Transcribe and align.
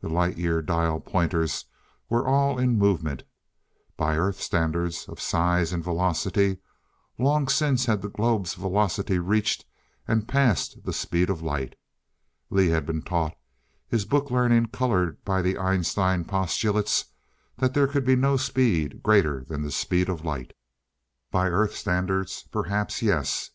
The 0.00 0.08
Light 0.08 0.38
year 0.38 0.62
dial 0.62 1.00
pointers 1.00 1.66
were 2.08 2.26
all 2.26 2.58
in 2.58 2.78
movement. 2.78 3.24
By 3.98 4.16
Earth 4.16 4.40
standards 4.40 5.06
of 5.06 5.20
size 5.20 5.70
and 5.70 5.84
velocity, 5.84 6.60
long 7.18 7.46
since 7.48 7.84
had 7.84 8.00
the 8.00 8.08
globe's 8.08 8.54
velocity 8.54 9.18
reached 9.18 9.66
and 10.08 10.26
passed 10.26 10.84
the 10.84 10.94
speed 10.94 11.28
of 11.28 11.42
light. 11.42 11.76
Lee 12.48 12.68
had 12.68 12.86
been 12.86 13.02
taught 13.02 13.36
his 13.86 14.06
book 14.06 14.30
learning 14.30 14.68
colored 14.68 15.22
by 15.26 15.42
the 15.42 15.58
Einstein 15.58 16.24
postulates 16.24 17.12
that 17.58 17.74
there 17.74 17.86
could 17.86 18.06
be 18.06 18.16
no 18.16 18.38
speed 18.38 19.02
greater 19.02 19.44
than 19.44 19.60
the 19.60 19.70
speed 19.70 20.08
of 20.08 20.24
light 20.24 20.54
by 21.30 21.48
Earth 21.50 21.74
standards 21.74 22.44
perhaps, 22.50 23.02
yes. 23.02 23.50